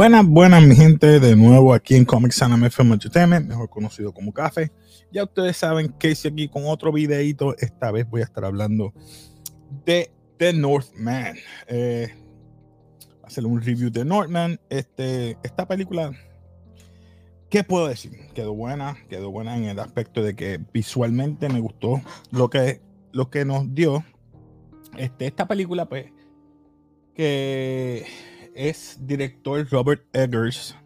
Buenas, 0.00 0.26
buenas, 0.26 0.62
mi 0.62 0.74
gente, 0.74 1.20
de 1.20 1.36
nuevo 1.36 1.74
aquí 1.74 1.94
en 1.94 2.06
Comics 2.06 2.40
Anime 2.40 2.68
FM 2.68 2.94
Entertainment, 2.94 3.46
mejor 3.46 3.68
conocido 3.68 4.14
como 4.14 4.32
Café. 4.32 4.72
Ya 5.12 5.24
ustedes 5.24 5.58
saben 5.58 5.90
que 5.98 6.14
si 6.14 6.26
aquí 6.26 6.48
con 6.48 6.62
otro 6.64 6.90
videito, 6.90 7.54
esta 7.58 7.90
vez 7.90 8.08
voy 8.08 8.22
a 8.22 8.24
estar 8.24 8.46
hablando 8.46 8.94
de 9.84 10.10
The 10.38 10.54
Northman. 10.54 11.36
Eh, 11.66 12.14
hacer 13.24 13.44
un 13.44 13.60
review 13.60 13.90
de 13.90 14.06
Northman. 14.06 14.58
Este, 14.70 15.36
esta 15.42 15.68
película, 15.68 16.12
¿qué 17.50 17.62
puedo 17.62 17.86
decir? 17.86 18.12
Quedó 18.32 18.54
buena, 18.54 18.96
quedó 19.10 19.30
buena 19.30 19.54
en 19.58 19.64
el 19.64 19.78
aspecto 19.80 20.22
de 20.22 20.34
que 20.34 20.60
visualmente 20.72 21.50
me 21.50 21.60
gustó 21.60 22.00
lo 22.30 22.48
que, 22.48 22.80
lo 23.12 23.28
que 23.28 23.44
nos 23.44 23.74
dio. 23.74 24.02
Este, 24.96 25.26
esta 25.26 25.46
película, 25.46 25.84
pues, 25.84 26.06
que 27.14 28.06
es 28.54 28.98
director 29.00 29.66
Robert 29.70 30.04
Eggers, 30.12 30.76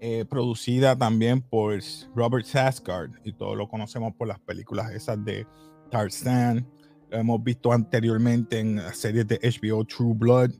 eh, 0.00 0.24
producida 0.28 0.96
también 0.96 1.40
por 1.40 1.78
Robert 2.14 2.46
Saskard, 2.46 3.10
y 3.24 3.32
todos 3.32 3.56
lo 3.56 3.68
conocemos 3.68 4.14
por 4.14 4.28
las 4.28 4.40
películas 4.40 4.92
esas 4.92 5.22
de 5.24 5.46
Tarzan, 5.90 6.66
lo 7.10 7.18
hemos 7.18 7.42
visto 7.42 7.72
anteriormente 7.72 8.58
en 8.58 8.76
la 8.76 8.92
serie 8.92 9.24
de 9.24 9.38
HBO 9.42 9.84
True 9.84 10.14
Blood, 10.14 10.50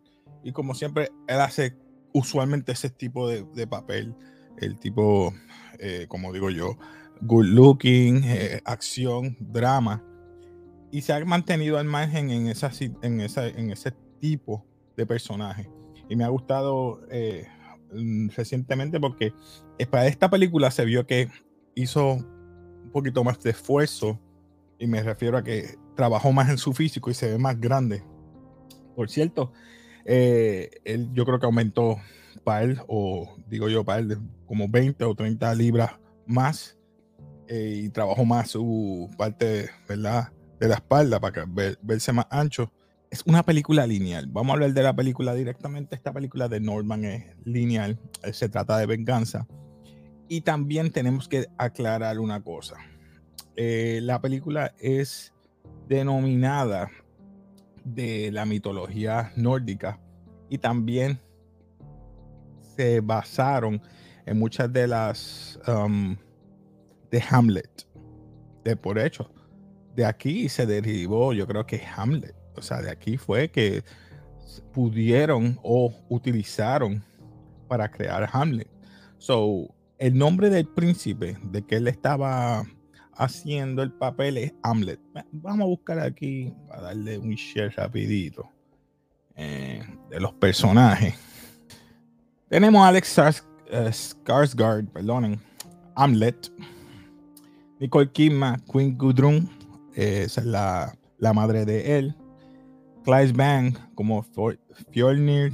y 0.42 0.52
como 0.52 0.74
siempre, 0.74 1.10
él 1.26 1.40
hace 1.40 1.76
usualmente 2.12 2.72
ese 2.72 2.88
tipo 2.88 3.28
de, 3.28 3.66
papel, 3.66 4.14
el 4.58 4.78
tipo, 4.78 5.34
eh, 5.78 6.06
como 6.08 6.32
digo 6.32 6.50
yo, 6.50 6.78
good 7.22 7.46
looking, 7.46 8.22
eh, 8.24 8.60
acción, 8.64 9.36
drama, 9.40 10.02
y 10.92 11.02
se 11.02 11.12
ha 11.12 11.24
mantenido 11.24 11.78
al 11.78 11.86
margen 11.86 12.30
en, 12.30 12.46
esa, 12.46 12.70
en, 13.02 13.20
en 13.20 13.70
ese 13.70 13.92
tipo 14.20 14.64
de 14.96 15.04
personaje 15.04 15.68
y 16.08 16.16
me 16.16 16.24
ha 16.24 16.28
gustado 16.28 17.00
eh, 17.10 17.46
mm, 17.92 18.28
recientemente 18.36 19.00
porque 19.00 19.32
para 19.90 20.06
esta 20.06 20.30
película 20.30 20.70
se 20.70 20.84
vio 20.84 21.06
que 21.06 21.28
hizo 21.74 22.12
un 22.14 22.90
poquito 22.92 23.24
más 23.24 23.40
de 23.42 23.50
esfuerzo 23.50 24.20
y 24.78 24.86
me 24.86 25.02
refiero 25.02 25.38
a 25.38 25.42
que 25.42 25.76
trabajó 25.94 26.32
más 26.32 26.48
en 26.50 26.58
su 26.58 26.72
físico 26.72 27.10
y 27.10 27.14
se 27.14 27.30
ve 27.30 27.38
más 27.38 27.60
grande. 27.60 28.02
Por 28.94 29.10
cierto, 29.10 29.52
eh, 30.04 30.70
él, 30.84 31.10
yo 31.12 31.24
creo 31.24 31.38
que 31.38 31.46
aumentó 31.46 31.98
para 32.44 32.62
él, 32.62 32.80
o 32.86 33.36
digo 33.48 33.68
yo 33.68 33.84
para 33.84 33.98
él, 34.00 34.18
como 34.46 34.68
20 34.68 35.04
o 35.04 35.14
30 35.14 35.54
libras 35.54 35.92
más 36.26 36.78
eh, 37.48 37.82
y 37.84 37.88
trabajó 37.90 38.24
más 38.24 38.50
su 38.50 39.10
parte, 39.16 39.70
¿verdad? 39.88 40.32
De 40.60 40.68
la 40.68 40.76
espalda 40.76 41.20
para 41.20 41.44
verse 41.82 42.12
más 42.12 42.26
ancho 42.30 42.72
es 43.16 43.22
una 43.24 43.42
película 43.42 43.86
lineal. 43.86 44.26
Vamos 44.26 44.50
a 44.50 44.54
hablar 44.54 44.74
de 44.74 44.82
la 44.82 44.94
película 44.94 45.32
directamente. 45.32 45.94
Esta 45.94 46.12
película 46.12 46.48
de 46.48 46.60
Norman 46.60 47.02
es 47.06 47.24
lineal. 47.44 47.98
Eh, 48.22 48.34
se 48.34 48.50
trata 48.50 48.76
de 48.76 48.84
venganza. 48.84 49.46
Y 50.28 50.42
también 50.42 50.90
tenemos 50.90 51.26
que 51.26 51.46
aclarar 51.56 52.18
una 52.18 52.42
cosa. 52.42 52.76
Eh, 53.56 54.00
la 54.02 54.20
película 54.20 54.74
es 54.78 55.32
denominada 55.88 56.90
de 57.84 58.30
la 58.32 58.44
mitología 58.44 59.32
nórdica 59.34 59.98
y 60.50 60.58
también 60.58 61.18
se 62.76 63.00
basaron 63.00 63.80
en 64.26 64.38
muchas 64.38 64.70
de 64.70 64.88
las 64.88 65.58
um, 65.66 66.16
de 67.10 67.24
Hamlet. 67.30 67.88
De 68.62 68.76
por 68.76 68.98
hecho, 68.98 69.30
de 69.94 70.04
aquí 70.04 70.50
se 70.50 70.66
derivó, 70.66 71.32
yo 71.32 71.46
creo 71.46 71.64
que 71.64 71.80
Hamlet 71.96 72.35
o 72.56 72.62
sea, 72.62 72.80
de 72.80 72.90
aquí 72.90 73.16
fue 73.16 73.50
que 73.50 73.84
pudieron 74.72 75.58
o 75.62 75.92
utilizaron 76.08 77.02
para 77.68 77.90
crear 77.90 78.28
Hamlet. 78.32 78.68
So, 79.18 79.74
el 79.98 80.16
nombre 80.16 80.50
del 80.50 80.66
príncipe 80.66 81.36
de 81.42 81.62
que 81.62 81.76
él 81.76 81.88
estaba 81.88 82.64
haciendo 83.14 83.82
el 83.82 83.92
papel 83.92 84.36
es 84.36 84.54
Hamlet. 84.62 85.00
Vamos 85.32 85.64
a 85.64 85.68
buscar 85.68 85.98
aquí, 85.98 86.52
a 86.70 86.80
darle 86.82 87.18
un 87.18 87.34
share 87.34 87.74
rapidito 87.76 88.48
eh, 89.34 89.82
de 90.10 90.20
los 90.20 90.32
personajes. 90.34 91.14
Tenemos 92.48 92.82
a 92.82 92.88
Alex 92.88 93.18
eh, 93.18 93.90
Skarsgård, 93.90 94.88
perdonen, 94.92 95.40
Hamlet. 95.94 96.52
Nicole 97.80 98.10
Kidman, 98.10 98.62
Queen 98.72 98.96
Gudrun, 98.96 99.50
eh, 99.94 100.22
esa 100.24 100.40
es 100.40 100.46
la, 100.46 100.98
la 101.18 101.32
madre 101.32 101.64
de 101.64 101.98
él. 101.98 102.16
Clive 103.06 103.32
Bang 103.34 103.72
como 103.94 104.26
Fjolnir 104.90 105.52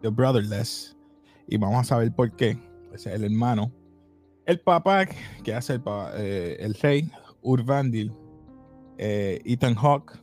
the 0.00 0.08
Brotherless. 0.08 0.96
Y 1.46 1.58
vamos 1.58 1.82
a 1.82 1.84
saber 1.84 2.10
por 2.14 2.34
qué. 2.34 2.58
Ese 2.94 3.10
es 3.10 3.16
el 3.16 3.24
hermano. 3.24 3.70
El 4.46 4.58
papá 4.58 5.06
que 5.42 5.54
hace 5.54 5.74
el, 5.74 5.82
eh, 6.16 6.56
el 6.60 6.72
rey, 6.72 7.12
Urvandil, 7.42 8.10
eh, 8.96 9.38
Ethan 9.44 9.74
Hawke. 9.74 10.18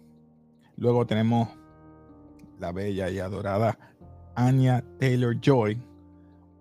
Luego 0.76 1.06
tenemos 1.06 1.50
la 2.60 2.72
bella 2.72 3.12
y 3.12 3.20
adorada 3.20 3.78
Anya 4.34 4.84
Taylor 5.00 5.40
Joy, 5.40 5.78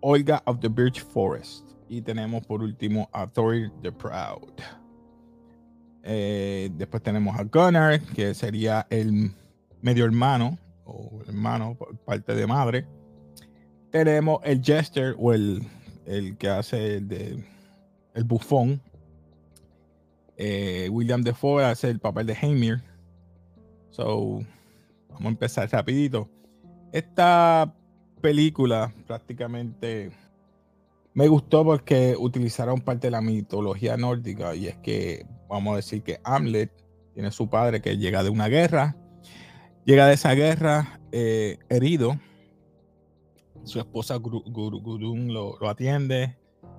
Olga 0.03 0.43
of 0.45 0.61
the 0.61 0.69
Birch 0.69 1.03
Forest. 1.03 1.67
Y 1.89 2.03
tenemos 2.03 2.45
por 2.47 2.63
último 2.63 3.09
a 3.15 3.27
Thor 3.27 3.73
the 3.81 3.91
Proud. 3.91 4.53
Eh, 6.03 6.69
después 6.75 7.03
tenemos 7.03 7.39
a 7.41 7.45
Gunnar, 7.45 8.01
que 8.15 8.35
sería 8.35 8.87
el 8.91 9.33
medio 9.83 10.05
hermano 10.05 10.59
o 10.85 11.21
hermano 11.27 11.77
parte 12.05 12.35
de 12.35 12.47
madre. 12.47 12.87
Tenemos 13.91 14.41
el 14.45 14.63
jester 14.63 15.15
o 15.19 15.33
el, 15.33 15.63
el 16.07 16.37
que 16.37 16.49
hace 16.49 16.97
el, 16.97 17.09
de, 17.09 17.45
el 18.15 18.25
bufón. 18.25 18.81
Eh, 20.37 20.89
William 20.91 21.23
Defoe 21.23 21.65
hace 21.65 21.91
el 21.91 21.99
papel 21.99 22.27
de 22.27 22.37
Hamir. 22.41 22.83
So, 23.91 24.41
vamos 25.09 25.25
a 25.25 25.29
empezar 25.29 25.69
rapidito. 25.71 26.29
Esta 26.93 27.75
película 28.21 28.93
prácticamente 29.07 30.11
me 31.15 31.29
gustó 31.29 31.65
porque 31.65 32.17
utilizaron 32.19 32.81
parte 32.81 33.09
de 33.09 33.11
la 33.13 33.21
mitología 33.21 33.97
nórdica 33.97 34.55
y 34.55 34.69
es 34.69 34.77
que 34.79 35.27
vamos 35.49 35.73
a 35.73 35.77
decir 35.77 36.03
que 36.03 36.21
Hamlet 36.25 36.71
tiene 37.15 37.31
su 37.33 37.49
padre 37.49 37.81
que 37.81 37.97
llega 37.97 38.23
de 38.23 38.31
una 38.31 38.49
guerra 38.49 38.97
Llega 39.85 40.07
de 40.07 40.15
esa 40.15 40.35
guerra 40.35 41.01
eh, 41.11 41.59
herido. 41.69 42.19
Su 43.65 43.79
esposa 43.79 44.17
Gurun 44.17 45.33
lo, 45.33 45.69
atiende, 45.69 46.37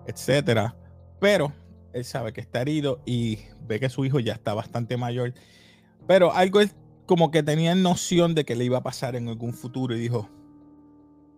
etcétera. 0.08 0.76
Pero 1.20 1.54
él 1.94 2.06
sabe 2.06 2.34
que 2.34 2.42
está 2.42 2.62
herido 2.62 3.02
y 3.06 3.40
ve 3.68 3.80
que 3.80 3.90
su 3.90 4.06
hijo 4.06 4.20
ya 4.20 4.34
está 4.34 4.54
bastante 4.54 4.98
mayor. 4.98 5.34
Pero 6.08 6.34
algo 6.34 6.62
es 6.62 6.76
como 7.06 7.32
que 7.32 7.44
tenía 7.44 7.76
noción 7.76 8.36
de 8.36 8.46
que 8.46 8.56
le 8.56 8.66
iba 8.66 8.78
a 8.78 8.84
pasar 8.84 9.16
en 9.16 9.28
algún 9.28 9.54
futuro 9.54 9.96
y 9.96 10.00
dijo: 10.00 10.30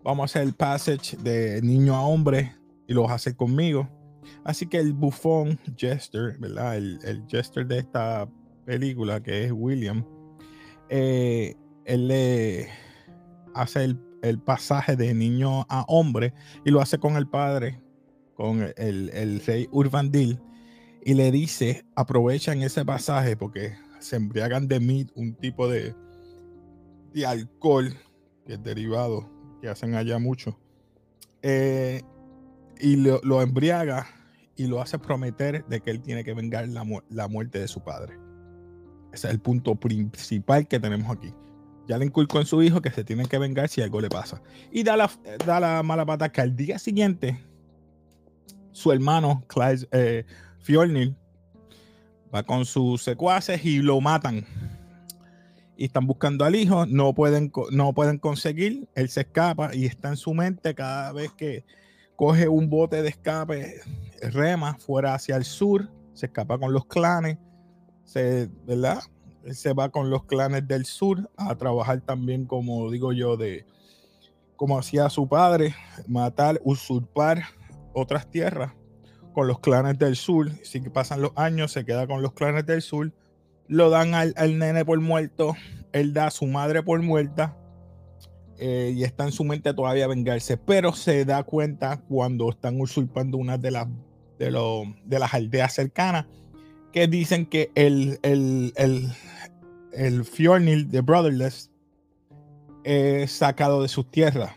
Vamos 0.04 0.24
a 0.24 0.26
hacer 0.26 0.42
el 0.44 0.54
passage 0.54 1.18
de 1.18 1.62
niño 1.62 1.96
a 1.96 2.06
hombre 2.06 2.56
y 2.88 2.94
lo 2.94 3.04
vas 3.04 3.12
a 3.12 3.16
hacer 3.16 3.36
conmigo. 3.36 3.90
Así 4.44 4.68
que 4.68 4.78
el 4.80 4.94
bufón 4.94 5.60
Jester, 5.78 6.38
¿verdad? 6.40 6.78
El, 6.78 7.00
el 7.04 7.26
Jester 7.28 7.66
de 7.66 7.80
esta 7.80 8.30
película, 8.66 9.22
que 9.22 9.46
es 9.46 9.52
William, 9.52 10.06
eh, 10.96 11.56
él 11.86 12.08
le 12.08 12.70
hace 13.56 13.84
el, 13.84 14.40
pasaje 14.40 14.96
de 14.96 15.16
niño 15.16 15.66
a 15.68 15.84
hombre 15.88 16.36
y 16.64 16.70
lo 16.70 16.82
hace 16.82 17.00
con 17.00 17.16
el 17.16 17.28
padre, 17.28 17.82
con 18.36 18.72
el, 18.78 19.42
rey 19.44 19.68
Urvandil, 19.72 20.40
y 21.04 21.16
le 21.16 21.32
dice, 21.32 21.84
aprovechan 21.96 22.62
ese 22.62 22.86
pasaje 22.86 23.36
porque 23.36 23.74
se 24.00 24.18
embriagan 24.18 24.68
de 24.68 24.80
mí 24.80 25.08
un 25.16 25.34
tipo 25.34 25.68
de, 25.68 25.96
de 27.12 27.26
alcohol 27.26 27.92
que 28.46 28.54
es 28.54 28.64
derivado, 28.64 29.28
que 29.62 29.70
hacen 29.70 29.96
allá 29.96 30.20
mucho, 30.20 30.60
eh, 31.42 32.04
y 32.80 32.98
lo, 32.98 33.42
embriaga 33.42 34.06
y 34.56 34.68
lo 34.68 34.80
hace 34.80 35.00
prometer 35.00 35.66
de 35.66 35.82
que 35.82 35.90
él 35.90 36.02
tiene 36.02 36.24
que 36.24 36.36
vengar 36.36 36.68
la, 36.68 36.86
la 37.10 37.28
muerte 37.28 37.58
de 37.58 37.68
su 37.68 37.84
padre. 37.84 38.23
Ese 39.14 39.28
es 39.28 39.34
el 39.34 39.40
punto 39.40 39.76
principal 39.76 40.68
que 40.68 40.80
tenemos 40.80 41.16
aquí. 41.16 41.34
Ya 41.88 41.98
le 41.98 42.06
inculcó 42.06 42.40
en 42.40 42.46
su 42.46 42.62
hijo 42.64 42.82
que 42.82 42.92
se 42.92 43.04
tiene 43.04 43.26
que 43.26 43.38
vengar 43.38 43.70
si 43.70 43.82
algo 43.82 44.02
le 44.02 44.10
pasa. 44.10 44.42
Y 44.72 44.84
da 44.84 44.98
la, 44.98 45.12
da 45.46 45.60
la 45.60 45.84
mala 45.84 46.06
pata 46.06 46.32
que 46.32 46.42
al 46.42 46.56
día 46.56 46.80
siguiente, 46.80 47.44
su 48.72 48.92
hermano, 48.92 49.44
Clyde, 49.48 49.88
eh, 49.92 50.26
va 52.34 52.44
con 52.44 52.66
sus 52.66 53.04
secuaces 53.04 53.64
y 53.64 53.80
lo 53.80 54.02
matan. 54.02 54.46
Y 55.76 55.86
están 55.86 56.08
buscando 56.08 56.46
al 56.46 56.56
hijo, 56.56 56.86
no 56.86 57.14
pueden, 57.14 57.52
no 57.72 57.94
pueden 57.94 58.18
conseguir, 58.18 58.88
él 58.96 59.10
se 59.10 59.22
escapa 59.22 59.76
y 59.76 59.86
está 59.86 60.10
en 60.10 60.18
su 60.18 60.34
mente 60.34 60.74
cada 60.74 61.12
vez 61.12 61.32
que 61.34 61.66
coge 62.16 62.48
un 62.48 62.70
bote 62.70 63.02
de 63.02 63.10
escape, 63.10 63.82
rema 64.22 64.76
fuera 64.76 65.16
hacia 65.16 65.36
el 65.36 65.44
sur 65.44 65.90
se 66.14 66.28
escapa 66.28 66.58
con 66.58 66.74
los 66.74 66.86
clanes, 66.86 67.38
se, 68.04 68.50
¿verdad? 68.66 69.00
Se 69.52 69.74
va 69.74 69.90
con 69.90 70.10
los 70.10 70.24
clanes 70.26 70.68
del 70.68 70.86
sur 70.86 71.30
a 71.38 71.56
trabajar 71.56 72.02
también, 72.02 72.46
como 72.46 72.90
digo 72.90 73.12
yo, 73.12 73.38
de 73.38 73.66
como 74.56 74.78
hacía 74.78 75.10
su 75.10 75.28
padre, 75.28 75.76
matar, 76.08 76.60
usurpar 76.64 77.44
otras 77.94 78.30
tierras 78.30 78.72
con 79.34 79.48
los 79.48 79.60
clanes 79.60 80.00
del 80.00 80.16
sur. 80.16 80.52
Si 80.64 80.80
pasan 80.82 81.22
los 81.22 81.32
años, 81.36 81.72
se 81.72 81.84
queda 81.86 82.08
con 82.08 82.22
los 82.22 82.34
clanes 82.34 82.66
del 82.66 82.82
sur. 82.82 83.12
Lo 83.68 83.90
dan 83.90 84.14
al, 84.14 84.34
nene 84.58 84.86
por 84.86 85.00
muerto. 85.02 85.56
Él 85.92 86.14
da 86.14 86.28
a 86.28 86.32
su 86.32 86.46
madre 86.46 86.84
por 86.84 87.02
muerta. 87.02 87.58
Eh, 88.58 88.94
y 88.96 89.04
está 89.04 89.26
en 89.26 89.32
su 89.32 89.44
mente 89.44 89.74
todavía 89.74 90.08
vengarse. 90.08 90.58
Pero 90.58 90.94
se 90.94 91.26
da 91.26 91.44
cuenta 91.44 91.98
cuando 91.98 92.50
están 92.50 92.80
usurpando 92.80 93.38
una 93.38 93.58
de 93.58 93.72
las, 93.72 93.88
de, 94.38 94.94
de 95.06 95.20
las 95.20 95.34
aldeas 95.34 95.74
cercanas. 95.74 96.26
Que 96.94 97.08
dicen 97.08 97.46
que 97.48 97.72
el, 97.76 98.20
el, 98.22 98.72
el, 98.78 99.10
el 99.92 100.24
Fjornil 100.24 100.90
de 100.90 101.02
Brotherless 101.02 101.70
es 102.84 103.32
sacado 103.32 103.82
de 103.82 103.88
sus 103.88 104.10
tierras 104.10 104.54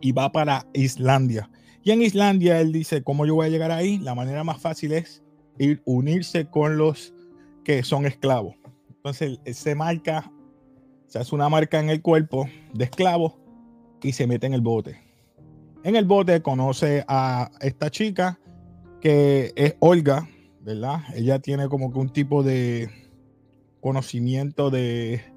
y 0.00 0.12
va 0.12 0.32
para 0.32 0.66
Islandia. 0.74 1.48
Y 1.82 1.92
en 1.92 2.02
Islandia 2.02 2.60
él 2.60 2.72
dice, 2.72 3.02
¿cómo 3.02 3.24
yo 3.24 3.36
voy 3.36 3.46
a 3.46 3.50
llegar 3.50 3.70
ahí? 3.70 3.98
La 3.98 4.14
manera 4.14 4.42
más 4.42 4.60
fácil 4.60 4.92
es 4.92 5.22
ir 5.58 5.82
unirse 5.84 6.46
con 6.46 6.76
los 6.76 7.14
que 7.64 7.82
son 7.82 8.06
esclavos. 8.06 8.56
Entonces 8.88 9.38
se 9.52 9.74
marca, 9.74 10.30
se 11.06 11.18
hace 11.18 11.34
una 11.34 11.48
marca 11.48 11.78
en 11.78 11.90
el 11.90 12.02
cuerpo 12.02 12.48
de 12.72 12.84
esclavo 12.84 13.38
y 14.02 14.12
se 14.12 14.26
mete 14.26 14.46
en 14.46 14.54
el 14.54 14.60
bote. 14.60 15.00
En 15.84 15.96
el 15.96 16.06
bote 16.06 16.40
conoce 16.40 17.04
a 17.06 17.50
esta 17.60 17.90
chica 17.90 18.40
que 19.00 19.52
es 19.54 19.76
Olga, 19.80 20.28
¿verdad? 20.64 21.00
Ella 21.14 21.38
tiene 21.38 21.68
como 21.68 21.92
que 21.92 21.98
un 21.98 22.10
tipo 22.10 22.42
de 22.42 22.90
conocimiento 23.80 24.70
de 24.70 25.34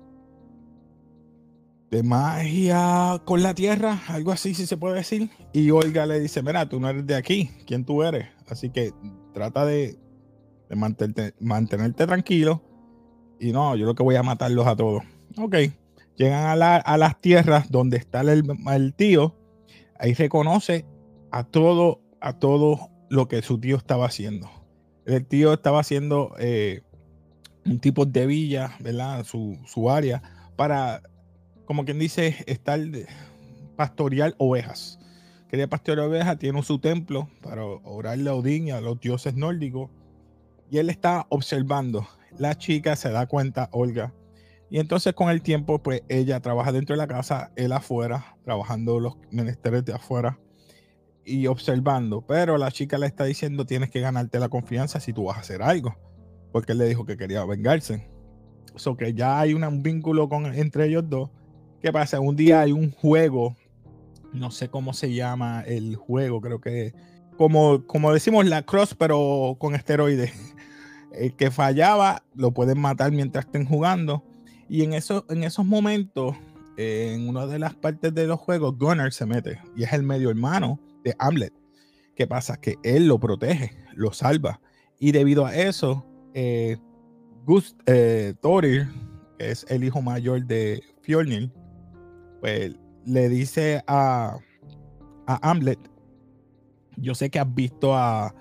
de 1.90 2.04
magia 2.04 3.22
con 3.24 3.42
la 3.42 3.54
tierra, 3.54 4.02
algo 4.08 4.32
así 4.32 4.54
si 4.54 4.66
se 4.66 4.78
puede 4.78 4.96
decir. 4.96 5.30
Y 5.54 5.72
Olga 5.72 6.06
le 6.06 6.20
dice, 6.20 6.42
mira, 6.44 6.68
tú 6.68 6.80
no 6.80 6.90
eres 6.90 7.06
de 7.06 7.16
aquí, 7.16 7.52
¿quién 7.66 7.86
tú 7.86 8.04
eres? 8.04 8.28
Así 8.50 8.70
que 8.70 8.94
trata 9.34 9.66
de, 9.66 9.98
mantenerte, 10.70 11.34
mantenerte, 11.40 12.06
tranquilo. 12.06 12.62
Y 13.40 13.52
no, 13.52 13.76
yo 13.76 13.86
lo 13.86 13.96
que 13.96 14.04
voy 14.04 14.16
a 14.16 14.24
matarlos 14.24 14.68
a 14.68 14.76
todos. 14.76 15.04
Ok, 15.38 15.56
llegan 16.16 16.62
a, 16.62 16.98
las 16.98 17.22
tierras 17.22 17.70
donde 17.70 17.98
está 17.98 18.22
el, 18.22 18.94
tío. 18.96 19.36
Ahí 20.00 20.14
reconoce 20.14 20.86
a 21.32 21.44
todo, 21.44 22.02
a 22.20 22.34
todo 22.34 22.90
lo 23.10 23.28
que 23.28 23.42
su 23.42 23.60
tío 23.60 23.78
estaba 23.78 24.08
haciendo. 24.08 24.50
El 25.08 25.26
tío 25.26 25.54
estaba 25.54 25.80
haciendo 25.80 26.36
eh, 26.38 26.84
un 27.66 27.80
tipo 27.80 28.06
de 28.06 28.28
villa, 28.28 28.76
¿verdad? 28.80 29.24
Su, 29.24 29.58
su 29.66 29.90
área 29.90 30.22
para 30.56 31.02
como 31.68 31.84
quien 31.84 32.00
dice, 32.00 32.36
estar 32.48 32.80
pastorear 33.76 34.34
ovejas. 34.38 34.98
Quería 35.50 35.68
pastorear 35.68 36.08
ovejas, 36.08 36.40
tiene 36.40 36.64
su 36.64 36.80
templo 36.80 37.30
para 37.42 37.64
orarle 37.66 38.30
a 38.30 38.36
Odín 38.36 38.72
a 38.72 38.80
los 38.80 39.00
dioses 39.02 39.36
nórdicos. 39.36 39.90
Y 40.72 40.78
él 40.78 40.90
está 40.90 41.28
observando. 41.30 42.08
La 42.38 42.58
chica 42.58 42.96
se 42.96 43.12
da 43.12 43.28
cuenta, 43.28 43.70
Olga. 43.74 44.14
Y 44.70 44.80
entonces 44.80 45.14
con 45.14 45.30
el 45.30 45.42
tiempo, 45.42 45.84
pues 45.84 46.04
ella 46.08 46.40
trabaja 46.40 46.72
dentro 46.72 46.94
de 46.96 46.98
la 46.98 47.08
casa, 47.08 47.52
él 47.58 47.74
afuera, 47.74 48.38
trabajando 48.44 49.00
los 49.00 49.18
menesteres 49.30 49.84
de 49.84 49.94
afuera 49.94 50.40
y 51.28 51.48
observando. 51.48 52.22
Pero 52.22 52.58
la 52.58 52.72
chica 52.72 52.98
le 52.98 53.06
está 53.06 53.26
diciendo, 53.26 53.66
tienes 53.66 53.92
que 53.92 54.00
ganarte 54.00 54.40
la 54.40 54.50
confianza 54.50 55.00
si 55.00 55.14
tú 55.14 55.26
vas 55.26 55.38
a 55.38 55.42
hacer 55.42 55.62
algo. 55.62 55.96
Porque 56.52 56.72
él 56.72 56.78
le 56.80 56.88
dijo 56.88 57.06
que 57.06 57.18
quería 57.18 57.46
vengarse. 57.46 58.10
O 58.86 58.96
que 58.96 59.14
ya 59.14 59.40
hay 59.40 59.54
un 59.54 59.84
vínculo 59.84 60.30
con, 60.30 60.46
entre 60.54 60.86
ellos 60.88 61.04
dos 61.10 61.30
¿Qué 61.82 61.94
pasa? 61.94 62.20
Un 62.20 62.36
día 62.36 62.62
hay 62.62 62.72
un 62.72 62.92
juego, 62.92 63.56
no 64.34 64.50
sé 64.50 64.68
cómo 64.68 64.94
se 64.94 65.14
llama 65.14 65.62
el 65.62 65.96
juego, 65.96 66.42
creo 66.42 66.60
que 66.60 66.94
como, 67.38 67.86
como 67.86 68.12
decimos 68.12 68.46
la 68.48 68.64
cross, 68.64 68.96
pero 68.98 69.56
con 69.60 69.76
esteroides. 69.76 70.34
El 71.14 71.34
que 71.34 71.50
fallaba 71.50 72.24
lo 72.36 72.52
pueden 72.52 72.80
matar 72.80 73.12
mientras 73.12 73.46
estén 73.46 73.66
jugando. 73.66 74.24
Y 74.70 74.84
en, 74.84 74.94
eso, 74.94 75.26
en 75.30 75.44
esos 75.44 75.66
momentos, 75.66 76.36
en 76.78 77.30
una 77.30 77.48
de 77.48 77.60
las 77.60 77.74
partes 77.76 78.14
de 78.14 78.28
los 78.28 78.40
juegos, 78.40 78.78
Gunnar 78.78 79.14
se 79.14 79.26
mete 79.26 79.60
y 79.76 79.84
es 79.84 79.94
el 79.94 80.04
medio 80.04 80.30
hermano 80.30 80.80
de 81.08 81.16
Hamlet. 81.20 81.54
¿Qué 82.16 82.28
pasa? 82.28 82.58
Que 82.58 82.76
él 82.84 83.08
lo 83.08 83.20
protege, 83.20 83.72
lo 83.94 84.12
salva. 84.12 84.60
Y 85.00 85.12
debido 85.12 85.46
a 85.46 85.56
eso, 85.56 86.06
eh, 86.34 86.78
Gust, 87.46 87.80
eh, 87.86 88.34
Thorir, 88.42 88.88
que 89.38 89.52
es 89.52 89.66
el 89.70 89.84
hijo 89.84 90.02
mayor 90.02 90.46
de 90.46 90.84
Fjornil, 91.02 91.54
pues 92.42 92.76
le 93.06 93.30
dice 93.30 93.82
a, 93.88 94.38
a 95.28 95.50
Hamlet, 95.50 95.80
yo 96.98 97.16
sé 97.16 97.30
que 97.30 97.40
has 97.40 97.54
visto 97.54 97.96
a, 97.96 98.34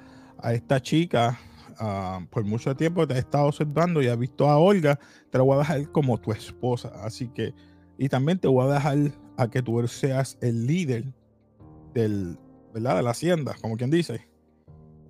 esta 0.53 0.81
chica 0.81 1.39
ah, 1.79 2.25
por 2.31 2.45
mucho 2.45 2.75
tiempo, 2.77 3.07
te 3.07 3.15
has 3.15 3.21
estado 3.21 3.47
observando 3.47 4.01
y 4.01 4.09
has 4.09 4.19
visto 4.19 4.49
a 4.49 4.59
Olga, 4.59 4.99
te 5.31 5.39
la 5.39 5.45
voy 5.45 5.57
a 5.57 5.59
dejar 5.59 5.93
como 5.93 6.19
tu 6.19 6.33
esposa. 6.33 6.91
Así 7.05 7.29
que, 7.29 7.55
y 7.99 8.09
también 8.09 8.39
te 8.39 8.49
voy 8.49 8.69
a 8.69 8.75
dejar 8.75 8.99
a 9.37 9.49
que 9.49 9.63
tú 9.63 9.87
seas 9.87 10.39
el 10.41 10.67
líder 10.67 11.05
del, 11.95 12.39
¿verdad? 12.77 12.97
de 12.97 13.03
la 13.03 13.11
hacienda, 13.11 13.57
como 13.61 13.77
quien 13.77 13.91
dice. 13.91 14.29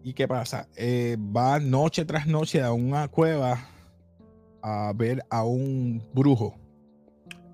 ¿Y 0.05 0.15
qué 0.15 0.29
pasa? 0.29 0.69
Eh, 0.77 1.17
va 1.19 1.59
noche 1.59 2.05
tras 2.05 2.29
noche 2.29 2.63
a 2.63 2.73
una 2.73 3.09
cueva 3.09 3.69
a 4.63 4.93
ver 4.95 5.25
a 5.31 5.45
un 5.45 6.01
brujo. 6.15 6.57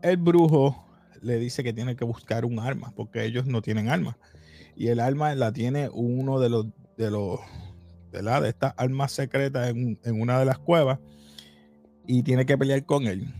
El 0.02 0.18
brujo 0.18 0.84
le 1.22 1.38
dice 1.38 1.64
que 1.64 1.72
tiene 1.72 1.96
que 1.96 2.04
buscar 2.04 2.44
un 2.44 2.58
arma, 2.58 2.92
porque 2.94 3.24
ellos 3.24 3.46
no 3.46 3.62
tienen 3.62 3.88
arma. 3.88 4.18
Y 4.76 4.88
el 4.88 5.00
arma 5.00 5.34
la 5.34 5.50
tiene 5.50 5.88
uno 5.88 6.40
de 6.40 6.50
los 6.50 6.66
de 6.98 7.10
los 7.10 7.40
la, 8.12 8.40
de 8.42 8.50
estas 8.50 8.74
armas 8.76 9.12
secretas 9.12 9.70
en, 9.70 9.98
una 10.04 10.38
de 10.38 10.44
las 10.44 10.58
cuevas 10.58 10.98
y 12.06 12.22
tiene 12.22 12.44
que 12.44 12.58
pelear 12.58 12.84
con 12.84 13.06
él. 13.06 13.32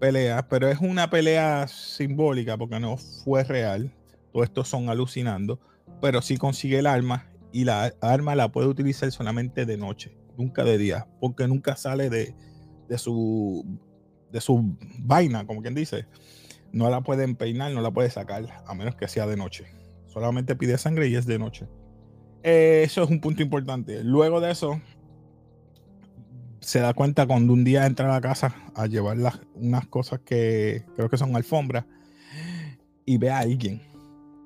Pelea, 0.00 0.48
pero 0.48 0.68
es 0.68 0.80
una 0.80 1.08
pelea 1.08 1.68
simbólica 1.68 2.58
porque 2.58 2.80
no 2.80 2.96
fue 2.96 3.44
real. 3.44 3.92
Todo 4.32 4.42
esto 4.42 4.64
son 4.64 4.88
alucinando, 4.88 5.60
pero 6.00 6.22
sí 6.22 6.36
consigue 6.36 6.78
el 6.78 6.86
arma 6.86 7.30
y 7.52 7.64
la 7.64 7.92
arma 8.00 8.34
la 8.34 8.52
puede 8.52 8.68
utilizar 8.68 9.10
solamente 9.12 9.66
de 9.66 9.76
noche, 9.76 10.16
nunca 10.36 10.64
de 10.64 10.78
día, 10.78 11.06
porque 11.20 11.46
nunca 11.48 11.76
sale 11.76 12.10
de, 12.10 12.34
de 12.88 12.98
su 12.98 13.64
de 14.30 14.40
su 14.40 14.76
vaina, 14.98 15.46
como 15.46 15.62
quien 15.62 15.74
dice 15.74 16.06
no 16.76 16.90
la 16.90 17.00
pueden 17.00 17.36
peinar, 17.36 17.72
no 17.72 17.80
la 17.80 17.90
puede 17.90 18.10
sacar, 18.10 18.44
a 18.66 18.74
menos 18.74 18.96
que 18.96 19.08
sea 19.08 19.26
de 19.26 19.36
noche. 19.36 19.64
Solamente 20.06 20.56
pide 20.56 20.76
sangre 20.76 21.08
y 21.08 21.16
es 21.16 21.24
de 21.24 21.38
noche. 21.38 21.66
Eh, 22.42 22.82
eso 22.84 23.02
es 23.02 23.10
un 23.10 23.20
punto 23.20 23.42
importante. 23.42 24.04
Luego 24.04 24.40
de 24.40 24.50
eso, 24.50 24.80
se 26.60 26.80
da 26.80 26.92
cuenta 26.92 27.26
cuando 27.26 27.54
un 27.54 27.64
día 27.64 27.86
entra 27.86 28.06
a 28.10 28.12
la 28.12 28.20
casa 28.20 28.54
a 28.74 28.86
llevar 28.86 29.16
unas 29.54 29.86
cosas 29.86 30.20
que 30.20 30.84
creo 30.94 31.08
que 31.08 31.16
son 31.16 31.34
alfombras 31.34 31.86
y 33.06 33.16
ve 33.16 33.30
a 33.30 33.38
alguien. 33.38 33.80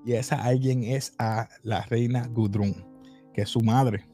Y 0.05 0.13
esa 0.13 0.43
alguien 0.43 0.83
es 0.83 1.15
a 1.19 1.49
la 1.63 1.83
reina 1.83 2.27
Gudrun, 2.29 2.87
que 3.35 3.43
es 3.43 3.49
su 3.49 3.61
madre. 3.61 4.07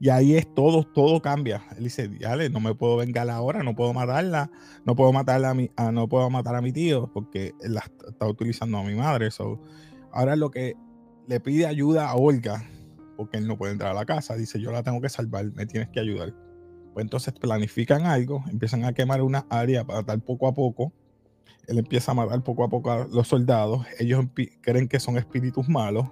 Y 0.00 0.08
ahí 0.08 0.34
es 0.34 0.52
todo, 0.54 0.84
todo 0.84 1.22
cambia. 1.22 1.62
Él 1.76 1.84
dice, 1.84 2.08
dale, 2.08 2.50
no 2.50 2.60
me 2.60 2.74
puedo 2.74 2.96
vengar 2.96 3.30
ahora, 3.30 3.62
no 3.62 3.74
puedo 3.74 3.92
matarla, 3.92 4.50
no 4.84 4.94
puedo 4.96 5.12
matarla 5.12 5.50
a 5.50 5.54
mi, 5.54 5.70
ah, 5.76 5.92
no 5.92 6.08
puedo 6.08 6.28
matar 6.30 6.56
a 6.56 6.60
mi 6.60 6.72
tío 6.72 7.10
porque 7.12 7.54
él 7.62 7.74
la 7.74 7.84
está 8.06 8.26
utilizando 8.26 8.78
a 8.78 8.82
mi 8.84 8.94
madre. 8.94 9.30
So, 9.30 9.60
ahora 10.12 10.36
lo 10.36 10.50
que 10.50 10.74
le 11.26 11.40
pide 11.40 11.66
ayuda 11.66 12.08
a 12.08 12.16
Olga, 12.16 12.64
porque 13.16 13.38
él 13.38 13.46
no 13.46 13.56
puede 13.56 13.72
entrar 13.72 13.92
a 13.92 13.94
la 13.94 14.04
casa, 14.04 14.36
dice, 14.36 14.60
yo 14.60 14.72
la 14.72 14.82
tengo 14.82 15.00
que 15.00 15.08
salvar, 15.08 15.50
me 15.52 15.66
tienes 15.66 15.88
que 15.90 16.00
ayudar. 16.00 16.34
Pues 16.92 17.04
entonces 17.04 17.34
planifican 17.34 18.04
algo, 18.06 18.44
empiezan 18.50 18.84
a 18.84 18.92
quemar 18.92 19.22
una 19.22 19.46
área 19.48 19.84
para 19.84 20.00
matar 20.00 20.20
poco 20.20 20.48
a 20.48 20.54
poco. 20.54 20.92
Él 21.68 21.78
empieza 21.78 22.12
a 22.12 22.14
matar 22.14 22.42
poco 22.42 22.64
a 22.64 22.68
poco 22.68 22.90
a 22.90 23.06
los 23.06 23.28
soldados. 23.28 23.86
Ellos 23.98 24.26
creen 24.60 24.88
que 24.88 25.00
son 25.00 25.16
espíritus 25.16 25.68
malos. 25.68 26.06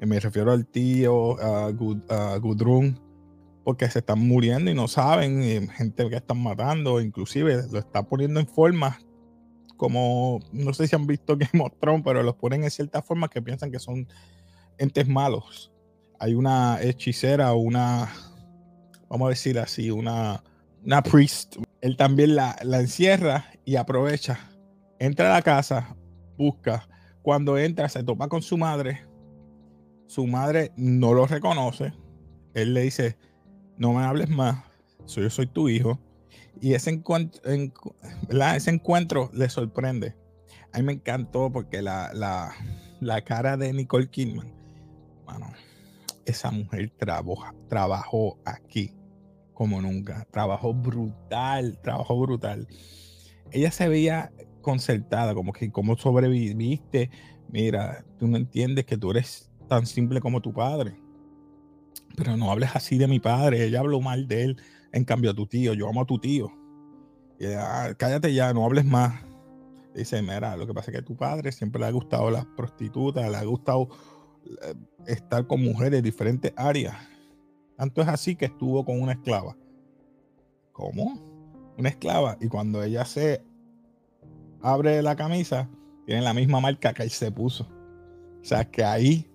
Me 0.00 0.18
refiero 0.18 0.52
al 0.52 0.66
tío, 0.66 1.38
a, 1.40 1.70
Gudrun, 2.38 2.98
porque 3.64 3.88
se 3.90 3.98
están 3.98 4.26
muriendo 4.26 4.70
y 4.70 4.74
no 4.74 4.88
saben, 4.88 5.68
gente 5.68 6.08
que 6.08 6.16
están 6.16 6.42
matando, 6.42 7.00
inclusive 7.00 7.62
lo 7.70 7.78
está 7.78 8.02
poniendo 8.02 8.40
en 8.40 8.46
formas 8.46 8.96
como, 9.80 10.40
no 10.52 10.74
sé 10.74 10.86
si 10.86 10.94
han 10.94 11.06
visto 11.06 11.36
Game 11.38 11.64
of 11.64 11.72
Thrones, 11.80 12.02
pero 12.04 12.22
los 12.22 12.34
ponen 12.34 12.64
en 12.64 12.70
ciertas 12.70 13.02
formas 13.02 13.30
que 13.30 13.40
piensan 13.40 13.72
que 13.72 13.78
son 13.78 14.06
entes 14.76 15.08
malos. 15.08 15.72
Hay 16.18 16.34
una 16.34 16.82
hechicera, 16.82 17.54
una, 17.54 18.12
vamos 19.08 19.26
a 19.26 19.30
decir 19.30 19.58
así, 19.58 19.90
una, 19.90 20.44
una 20.84 21.02
priest. 21.02 21.56
Él 21.80 21.96
también 21.96 22.36
la, 22.36 22.58
la 22.62 22.80
encierra 22.80 23.46
y 23.64 23.76
aprovecha. 23.76 24.49
Entra 25.00 25.30
a 25.30 25.36
la 25.36 25.42
casa, 25.42 25.96
busca. 26.36 26.86
Cuando 27.22 27.56
entra, 27.56 27.88
se 27.88 28.04
topa 28.04 28.28
con 28.28 28.42
su 28.42 28.58
madre. 28.58 29.00
Su 30.06 30.26
madre 30.26 30.72
no 30.76 31.14
lo 31.14 31.26
reconoce. 31.26 31.94
Él 32.52 32.74
le 32.74 32.82
dice, 32.82 33.16
no 33.78 33.94
me 33.94 34.04
hables 34.04 34.28
más, 34.28 34.62
soy, 35.06 35.22
yo 35.22 35.30
soy 35.30 35.46
tu 35.46 35.70
hijo. 35.70 35.98
Y 36.60 36.74
ese 36.74 36.90
encuentro, 36.90 37.40
ese 38.54 38.70
encuentro 38.70 39.30
le 39.32 39.48
sorprende. 39.48 40.16
A 40.72 40.78
mí 40.78 40.84
me 40.84 40.92
encantó 40.92 41.50
porque 41.50 41.80
la, 41.80 42.12
la, 42.12 42.52
la 43.00 43.22
cara 43.22 43.56
de 43.56 43.72
Nicole 43.72 44.10
Kidman, 44.10 44.52
bueno, 45.24 45.50
esa 46.26 46.50
mujer 46.50 46.92
trabajó 47.68 48.38
aquí 48.44 48.94
como 49.54 49.80
nunca. 49.80 50.26
Trabajó 50.30 50.74
brutal, 50.74 51.78
trabajó 51.82 52.20
brutal. 52.20 52.68
Ella 53.50 53.70
se 53.70 53.88
veía 53.88 54.30
concertada, 54.60 55.34
como 55.34 55.52
que 55.52 55.70
cómo 55.70 55.96
sobreviviste. 55.96 57.10
Mira, 57.48 58.04
tú 58.18 58.28
no 58.28 58.36
entiendes 58.36 58.84
que 58.86 58.96
tú 58.96 59.10
eres 59.10 59.50
tan 59.68 59.86
simple 59.86 60.20
como 60.20 60.40
tu 60.40 60.52
padre. 60.52 60.96
Pero 62.16 62.36
no 62.36 62.50
hables 62.50 62.70
así 62.74 62.98
de 62.98 63.06
mi 63.06 63.20
padre. 63.20 63.64
Ella 63.64 63.80
habló 63.80 64.00
mal 64.00 64.26
de 64.28 64.44
él. 64.44 64.62
En 64.92 65.04
cambio, 65.04 65.30
a 65.30 65.34
tu 65.34 65.46
tío, 65.46 65.74
yo 65.74 65.88
amo 65.88 66.02
a 66.02 66.06
tu 66.06 66.18
tío. 66.18 66.50
cállate 67.96 68.34
ya, 68.34 68.52
no 68.52 68.64
hables 68.64 68.84
más. 68.84 69.22
Dice, 69.94 70.22
mira, 70.22 70.56
lo 70.56 70.66
que 70.66 70.74
pasa 70.74 70.90
es 70.90 70.96
que 70.96 71.02
a 71.02 71.04
tu 71.04 71.16
padre 71.16 71.50
siempre 71.50 71.80
le 71.80 71.86
ha 71.86 71.90
gustado 71.90 72.30
las 72.30 72.46
prostitutas, 72.46 73.28
le 73.28 73.36
ha 73.36 73.44
gustado 73.44 73.88
eh, 74.62 74.74
estar 75.06 75.46
con 75.46 75.62
mujeres 75.62 75.92
de 75.92 76.02
diferentes 76.02 76.52
áreas. 76.56 76.96
Tanto 77.76 78.02
es 78.02 78.08
así 78.08 78.36
que 78.36 78.44
estuvo 78.44 78.84
con 78.84 79.00
una 79.00 79.12
esclava. 79.12 79.56
¿Cómo? 80.72 81.18
Una 81.76 81.88
esclava. 81.88 82.36
Y 82.40 82.48
cuando 82.48 82.82
ella 82.82 83.04
se 83.04 83.42
abre 84.62 85.02
la 85.02 85.16
camisa, 85.16 85.68
tiene 86.06 86.22
la 86.22 86.34
misma 86.34 86.60
marca 86.60 86.92
que 86.92 87.02
él 87.02 87.10
se 87.10 87.30
puso. 87.30 87.64
O 88.40 88.44
sea 88.44 88.64
que 88.64 88.84
ahí, 88.84 89.30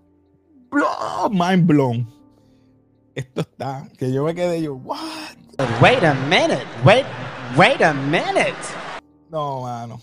mind 1.31 1.65
blown. 1.65 2.07
Esto 3.13 3.41
está, 3.41 3.87
que 3.97 4.11
yo 4.11 4.25
me 4.25 4.35
quedé 4.35 4.61
yo, 4.61 4.75
what? 4.75 4.99
Wait 5.81 6.03
a 6.03 6.13
minute, 6.13 6.65
wait, 6.83 7.05
wait 7.55 7.81
a 7.81 7.93
minute. 7.93 8.53
No, 9.29 9.61
mano. 9.61 10.01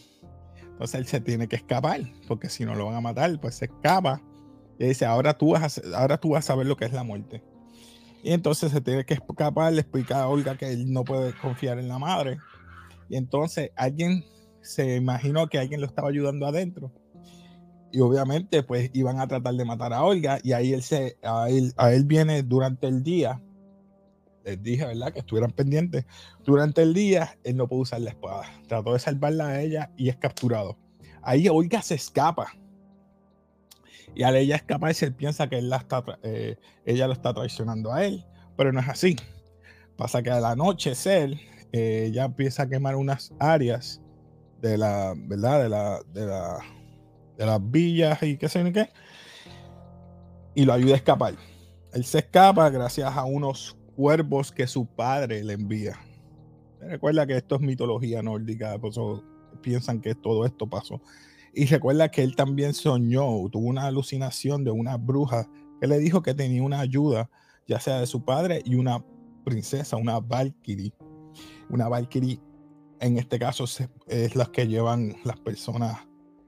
Entonces 0.63 1.01
él 1.01 1.07
se 1.07 1.21
tiene 1.21 1.47
que 1.47 1.57
escapar, 1.57 2.01
porque 2.27 2.49
si 2.49 2.65
no 2.65 2.75
lo 2.75 2.87
van 2.87 2.95
a 2.95 3.01
matar, 3.01 3.39
pues 3.39 3.57
se 3.57 3.67
escapa. 3.67 4.23
Y 4.79 4.87
dice, 4.87 5.05
ahora 5.05 5.37
tú 5.37 5.53
vas 5.53 5.79
a, 5.79 5.99
ahora 5.99 6.19
tú 6.19 6.31
vas 6.31 6.45
a 6.45 6.49
saber 6.49 6.67
lo 6.67 6.77
que 6.77 6.87
es 6.87 6.93
la 6.93 7.05
muerte. 7.05 7.43
Y 8.23 8.33
entonces 8.33 8.73
se 8.73 8.81
tiene 8.81 9.05
que 9.05 9.15
escapar, 9.15 9.73
le 9.73 9.81
explica 9.81 10.23
a 10.23 10.29
Olga 10.29 10.57
que 10.57 10.73
él 10.73 10.93
no 10.93 11.05
puede 11.05 11.35
confiar 11.35 11.79
en 11.79 11.89
la 11.89 11.99
madre. 11.99 12.39
Y 13.09 13.17
entonces 13.17 13.71
alguien 13.77 14.25
se 14.63 14.97
imaginó 14.97 15.49
que 15.49 15.59
alguien 15.59 15.81
lo 15.81 15.87
estaba 15.87 16.09
ayudando 16.09 16.47
adentro. 16.47 16.93
Y 17.93 18.01
obviamente 18.01 18.63
pues 18.63 18.91
iban 18.95 19.21
a 19.21 19.27
tratar 19.27 19.55
de 19.55 19.65
matar 19.65 19.93
a 19.93 20.03
Olga 20.03 20.39
y 20.43 20.53
ahí 20.53 20.73
él 20.73 20.83
se 20.83 21.19
a 21.23 21.51
él, 21.51 21.75
a 21.77 21.93
él 21.93 22.05
viene 22.05 22.43
durante 22.43 22.87
el 22.87 23.03
día. 23.03 23.43
Les 24.45 24.61
dije, 24.63 24.87
¿verdad? 24.87 25.13
Que 25.13 25.21
estuvieran 25.21 25.53
pendientes. 25.53 26.07
Durante 26.45 26.83
el 26.83 26.95
día 26.95 27.37
él 27.45 27.57
no 27.57 27.69
pudo 27.69 27.81
usar 27.81 28.01
la 28.01 28.11
espada. 28.11 28.45
Trató 28.67 28.95
de 28.95 28.99
salvarla 28.99 29.49
a 29.49 29.61
ella 29.61 29.91
y 29.97 30.09
es 30.09 30.17
capturado. 30.17 30.79
Ahí 31.23 31.49
Olga 31.49 31.83
se 31.83 31.95
escapa 31.95 32.53
y 34.15 34.23
al 34.25 34.37
ella 34.37 34.57
escaparse, 34.57 35.07
él 35.07 35.15
piensa 35.15 35.49
que 35.49 35.59
él 35.59 35.71
la 35.71 35.79
está, 35.79 36.05
eh, 36.23 36.57
ella 36.85 37.07
lo 37.07 37.13
está 37.13 37.33
traicionando 37.33 37.93
a 37.93 38.05
él, 38.05 38.25
pero 38.57 38.73
no 38.73 38.81
es 38.81 38.89
así. 38.89 39.17
Pasa 39.97 40.23
que 40.23 40.31
al 40.31 40.45
anochecer, 40.45 41.39
eh, 41.73 42.07
ella 42.09 42.25
empieza 42.25 42.65
a 42.65 42.69
quemar 42.69 42.97
unas 42.97 43.33
áreas 43.39 44.02
de 44.63 44.79
la, 44.79 45.13
¿verdad? 45.17 45.63
De 45.65 45.69
la, 45.69 46.01
de 46.15 46.27
la, 46.27 46.59
de 47.37 47.47
las 47.47 47.71
villas 47.71 48.23
y 48.23 48.39
qué 48.39 48.49
sé 48.49 48.73
qué, 48.73 48.89
y 50.55 50.65
lo 50.65 50.73
ayuda 50.73 50.95
a 50.95 50.97
escapar. 50.97 51.35
Él 51.93 52.05
se 52.05 52.21
escapa 52.21 52.71
gracias 52.71 53.15
a 53.15 53.25
unos 53.25 53.77
cuervos 53.97 54.53
que 54.53 54.67
su 54.67 54.87
padre 54.87 55.43
le 55.45 55.55
envía. 55.55 55.99
Recuerda 56.81 57.27
que 57.27 57.37
esto 57.37 57.57
es 57.57 57.61
mitología 57.61 58.23
nórdica, 58.23 58.79
por 58.79 58.91
eso 58.91 59.23
piensan 59.61 60.01
que 60.01 60.15
todo 60.15 60.47
esto 60.47 60.69
pasó. 60.71 61.01
Y 61.53 61.67
recuerda 61.67 62.09
que 62.09 62.23
él 62.23 62.35
también 62.35 62.73
soñó, 62.73 63.27
tuvo 63.51 63.67
una 63.67 63.87
alucinación 63.87 64.65
de 64.65 64.71
una 64.71 64.97
bruja 64.97 65.49
que 65.81 65.87
le 65.87 65.99
dijo 65.99 66.23
que 66.23 66.35
tenía 66.35 66.63
una 66.63 66.81
ayuda, 66.81 67.29
ya 67.67 67.79
sea 67.79 68.01
de 68.01 68.07
su 68.07 68.25
padre 68.25 68.63
y 68.65 68.77
una 68.77 69.05
princesa, 69.45 69.97
una 69.97 70.21
Valkyrie. 70.21 70.95
Una 71.69 71.89
Valkyrie, 71.89 72.41
en 73.03 73.19
este 73.19 73.39
caso, 73.39 73.65
es 74.07 74.37
la 74.37 74.47
que 74.47 74.69
llevan 74.69 75.17
las 75.25 75.39
personas 75.41 75.99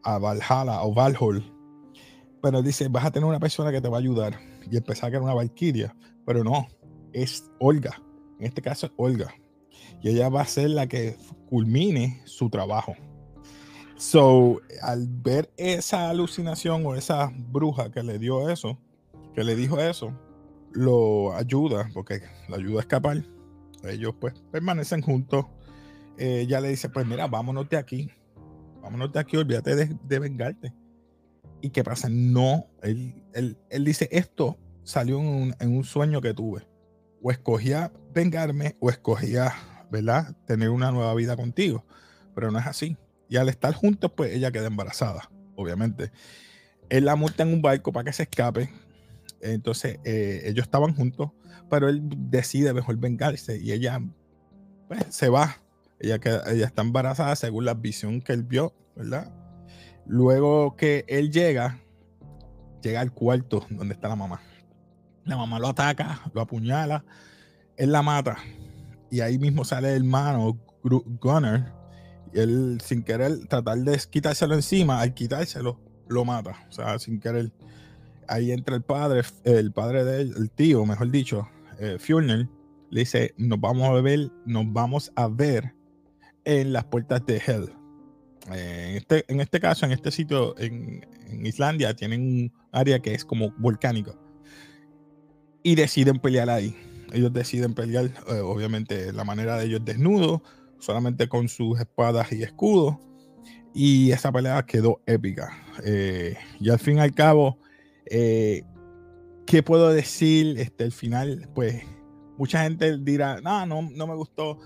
a 0.05 0.19
Valhalla 0.19 0.83
o 0.83 0.95
Valhall. 0.95 1.45
Pero 2.41 2.63
dice, 2.63 2.89
vas 2.89 3.05
a 3.05 3.11
tener 3.11 3.29
una 3.29 3.41
persona 3.41 3.73
que 3.73 3.81
te 3.81 3.89
va 3.89 3.97
a 3.97 4.01
ayudar. 4.01 4.39
Y 4.71 4.77
empezar 4.77 5.11
que 5.11 5.17
era 5.17 5.25
una 5.25 5.35
Valkyria. 5.35 5.95
Pero 6.25 6.45
no, 6.45 6.69
es 7.13 7.51
Olga. 7.59 8.01
En 8.39 8.47
este 8.47 8.63
caso 8.63 8.87
es 8.87 8.93
Olga. 8.97 9.35
Y 10.01 10.11
ella 10.11 10.29
va 10.29 10.43
a 10.43 10.47
ser 10.47 10.71
la 10.71 10.87
que 10.87 11.17
culmine 11.49 12.23
su 12.25 12.49
trabajo. 12.49 12.95
So, 13.97 14.61
al 14.81 15.09
ver 15.09 15.51
esa 15.57 16.11
alucinación 16.11 16.87
o 16.87 16.95
esa 16.95 17.33
bruja 17.35 17.91
que 17.91 18.03
le 18.05 18.21
dio 18.21 18.49
eso, 18.49 18.79
que 19.35 19.43
le 19.43 19.57
dijo 19.57 19.81
eso, 19.81 20.13
lo 20.73 21.35
ayuda, 21.35 21.91
porque 21.93 22.23
la 22.49 22.57
ayuda 22.59 22.79
a 22.79 22.83
escapar. 22.83 23.25
Ellos 23.83 24.15
pues 24.21 24.35
permanecen 24.53 25.03
juntos. 25.03 25.47
Ella 26.19 26.61
le 26.61 26.69
dice, 26.69 26.89
pues 26.89 27.07
mira, 27.07 27.27
vámonos 27.27 27.69
de 27.69 27.77
aquí. 27.77 28.11
Vámonos 28.83 29.13
de 29.13 29.21
aquí, 29.21 29.37
olvídate 29.37 29.75
de, 29.77 30.19
vengarte. 30.19 30.75
¿Y 31.61 31.71
qué 31.71 31.83
pasa? 31.83 32.09
No, 32.11 32.67
él, 32.83 33.23
él, 33.33 33.85
dice, 33.85 34.09
esto 34.13 34.59
salió 34.83 35.19
en 35.19 35.55
un, 35.61 35.85
sueño 35.85 36.21
que 36.21 36.35
tuve. 36.35 36.67
O 37.23 37.31
escogía 37.31 37.91
vengarme 38.13 38.77
o 38.81 38.91
escogía, 38.91 39.55
¿verdad? 39.91 40.37
Tener 40.47 40.69
una 40.69 40.93
nueva 40.93 41.15
vida 41.15 41.37
contigo. 41.37 41.85
Pero 42.35 42.51
no 42.51 42.59
es 42.59 42.67
así. 42.67 42.99
Y 43.29 43.37
al 43.37 43.49
estar 43.49 43.73
juntos, 43.73 44.13
pues 44.15 44.35
ella 44.35 44.53
queda 44.53 44.67
embarazada, 44.67 45.31
obviamente. 45.57 46.13
Él 46.91 47.07
la 47.07 47.17
multa 47.17 47.43
en 47.43 47.55
un 47.55 47.63
barco 47.63 47.93
para 47.93 48.05
que 48.05 48.13
se 48.13 48.25
escape. 48.25 48.71
Entonces, 49.41 49.99
eh, 50.05 50.43
ellos 50.45 50.65
estaban 50.65 50.95
juntos, 50.95 51.31
pero 51.71 51.89
él 51.89 52.03
decide 52.31 52.73
mejor 52.73 52.99
vengarse 52.99 53.59
y 53.59 53.73
ella 53.73 54.01
pues, 54.89 55.05
se 55.09 55.29
va. 55.29 55.64
Ella, 56.05 56.19
queda, 56.19 56.43
ella 56.53 56.67
está 56.67 56.83
embarazada 56.83 57.35
según 57.37 57.65
la 57.65 57.75
visión 57.75 58.21
que 58.21 58.33
él 58.33 58.43
vio, 58.43 58.75
¿verdad? 58.95 59.33
Luego 60.07 60.77
que 60.77 61.05
él 61.09 61.31
llega, 61.31 61.81
llega 62.83 63.01
al 63.01 63.13
cuarto 63.13 63.67
donde 63.71 63.95
está 63.95 64.09
la 64.09 64.17
mamá. 64.17 64.41
La 65.25 65.37
mamá 65.37 65.59
lo 65.59 65.69
ataca, 65.69 66.21
lo 66.35 66.43
apuñala, 66.43 67.05
él 67.77 67.93
la 67.93 68.03
mata. 68.03 68.37
Y 69.11 69.21
ahí 69.21 69.39
mismo 69.39 69.65
sale 69.65 69.91
el 69.91 70.03
hermano 70.03 70.59
Gunner 70.83 71.73
él 72.35 72.79
sin 72.83 73.03
querer 73.03 73.47
tratar 73.47 73.79
de 73.79 74.01
quitárselo 74.11 74.55
encima, 74.55 75.01
al 75.01 75.15
quitárselo 75.15 75.81
lo 76.09 76.25
mata, 76.25 76.67
o 76.69 76.73
sea, 76.73 76.99
sin 76.99 77.21
querer. 77.21 77.53
Ahí 78.27 78.53
entra 78.53 78.75
el 78.75 78.83
padre, 78.83 79.23
el 79.45 79.73
padre 79.73 80.05
de 80.05 80.23
él, 80.23 80.35
el 80.37 80.51
tío, 80.51 80.85
mejor 80.87 81.11
dicho, 81.11 81.49
eh, 81.79 81.99
le 82.91 83.01
dice, 83.01 83.35
nos 83.37 83.61
vamos 83.61 83.89
a 83.89 84.01
ver, 84.01 84.31
nos 84.47 84.73
vamos 84.73 85.13
a 85.15 85.29
ver 85.29 85.74
en 86.45 86.73
las 86.73 86.85
puertas 86.85 87.25
de 87.27 87.37
Hell. 87.37 87.73
Eh, 88.53 88.89
en, 88.91 88.97
este, 88.97 89.25
en 89.29 89.41
este 89.41 89.61
caso, 89.61 89.87
en 89.87 89.93
este 89.93 90.11
sitio, 90.11 90.57
en, 90.59 91.07
Islandia, 91.45 91.95
tienen 91.95 92.21
un 92.21 92.53
área 92.73 93.01
que 93.01 93.15
es 93.15 93.25
como 93.25 93.53
volcánico. 93.59 94.15
Y 95.63 95.75
deciden 95.75 96.19
pelear 96.19 96.51
ahí. 96.51 96.77
Ellos 97.13 97.33
deciden 97.33 97.75
pelear, 97.75 98.07
eh, 98.29 98.41
obviamente, 98.41 99.13
la 99.13 99.25
manera 99.25 99.57
de 99.57 99.67
ellos 99.67 99.85
desnudos 99.85 100.43
solamente 100.79 101.29
con 101.29 101.49
sus 101.49 101.81
espadas 101.81 102.31
y 102.33 102.43
escudos. 102.43 102.97
Y 103.75 104.13
esa 104.13 104.31
pelea 104.31 104.65
quedó 104.65 105.01
épica. 105.07 105.51
Eh, 105.85 106.37
y 106.61 106.71
al 106.71 106.79
fin 106.79 106.99
y 106.99 107.01
al 107.01 107.13
cabo, 107.13 107.59
eh, 108.07 108.63
¿qué 109.47 109.63
puedo 109.63 109.91
decir? 109.91 110.59
Este, 110.59 110.85
el 110.85 110.93
final, 110.93 111.49
pues, 111.55 111.83
mucha 112.39 112.63
gente 112.63 112.99
dirá, 112.99 113.41
no, 113.41 113.67
no, 113.67 113.83
no 113.83 114.07
me 114.07 114.15
gustó, 114.15 114.59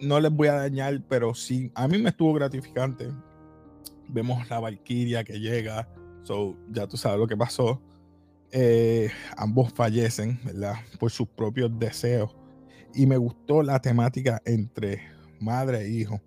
no 0.00 0.20
les 0.20 0.32
voy 0.32 0.48
a 0.48 0.54
dañar, 0.54 1.02
pero 1.08 1.34
sí, 1.34 1.70
a 1.74 1.88
mí 1.88 1.98
me 1.98 2.10
estuvo 2.10 2.32
gratificante. 2.32 3.08
Vemos 4.08 4.48
la 4.50 4.60
Valkyria 4.60 5.24
que 5.24 5.40
llega, 5.40 5.88
so, 6.22 6.56
ya 6.70 6.86
tú 6.86 6.96
sabes 6.96 7.18
lo 7.18 7.26
que 7.26 7.36
pasó. 7.36 7.80
Eh, 8.50 9.10
ambos 9.36 9.72
fallecen, 9.72 10.38
¿verdad? 10.44 10.74
Por 10.98 11.10
sus 11.10 11.28
propios 11.28 11.76
deseos. 11.78 12.34
Y 12.94 13.06
me 13.06 13.16
gustó 13.16 13.62
la 13.62 13.80
temática 13.80 14.40
entre 14.44 15.02
madre 15.40 15.82
e 15.82 15.90
hijo. 15.90 16.20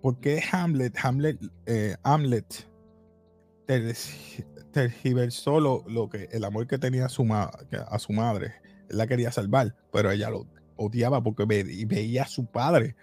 ¿Por 0.00 0.18
qué 0.18 0.42
Hamlet, 0.50 0.96
Hamlet, 1.00 1.38
eh, 1.66 1.94
Hamlet 2.02 2.68
tergiversó 4.72 5.60
lo, 5.60 5.84
lo, 5.86 6.08
que 6.08 6.28
el 6.32 6.42
amor 6.44 6.66
que 6.66 6.78
tenía 6.78 7.06
a 7.06 7.08
su, 7.08 7.24
a 7.32 7.98
su 8.00 8.12
madre? 8.12 8.54
Él 8.88 8.98
la 8.98 9.06
quería 9.06 9.30
salvar, 9.30 9.76
pero 9.92 10.10
ella 10.10 10.28
lo 10.30 10.51
odiaba 10.76 11.22
porque 11.22 11.44
veía 11.44 12.22
a 12.22 12.28
su 12.28 12.46
padre. 12.46 12.96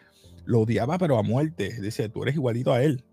Lo 0.45 0.61
odiaba, 0.61 0.97
pero 0.97 1.17
a 1.17 1.23
muerte. 1.23 1.79
Dice, 1.81 2.09
tú 2.09 2.23
eres 2.23 2.35
igualito 2.35 2.73
a 2.73 2.81
él. 2.83 3.03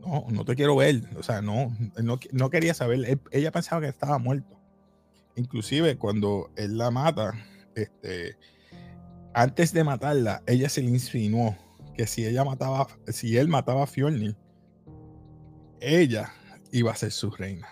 No, 0.00 0.26
no 0.30 0.44
te 0.44 0.54
quiero 0.54 0.76
ver. 0.76 1.02
O 1.16 1.22
sea, 1.22 1.42
no, 1.42 1.76
no, 2.02 2.18
no 2.32 2.50
quería 2.50 2.74
saber. 2.74 3.20
ella 3.30 3.50
pensaba 3.52 3.80
que 3.80 3.88
estaba 3.88 4.18
muerto. 4.18 4.58
Inclusive 5.36 5.96
cuando 5.96 6.50
él 6.56 6.78
la 6.78 6.90
mata, 6.90 7.34
este, 7.74 8.36
antes 9.34 9.72
de 9.72 9.84
matarla, 9.84 10.42
ella 10.46 10.68
se 10.68 10.80
le 10.82 10.88
insinuó 10.88 11.56
que 11.94 12.06
si 12.06 12.26
ella 12.26 12.44
mataba, 12.44 12.86
si 13.08 13.36
él 13.36 13.48
mataba 13.48 13.84
a 13.84 13.86
Fjolnir, 13.86 14.36
ella 15.80 16.32
iba 16.72 16.92
a 16.92 16.96
ser 16.96 17.12
su 17.12 17.30
reina. 17.30 17.68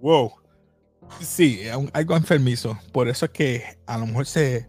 Wow. 0.00 0.32
Sí, 1.20 1.60
algo 1.92 2.16
enfermizo. 2.16 2.78
Por 2.92 3.08
eso 3.08 3.26
es 3.26 3.30
que 3.32 3.78
a 3.86 3.98
lo 3.98 4.06
mejor 4.06 4.26
se, 4.26 4.68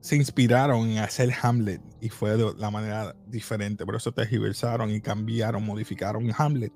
se 0.00 0.16
inspiraron 0.16 0.88
en 0.90 0.98
hacer 0.98 1.32
Hamlet 1.42 1.80
y 2.00 2.08
fue 2.08 2.36
de 2.36 2.54
la 2.56 2.70
manera 2.70 3.14
diferente. 3.26 3.84
Por 3.84 3.96
eso 3.96 4.12
tergiversaron 4.12 4.90
y 4.90 5.00
cambiaron, 5.00 5.64
modificaron 5.64 6.30
Hamlet. 6.36 6.72